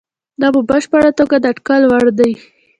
[0.41, 2.31] دا په بشپړه توګه د اټکل وړ دي.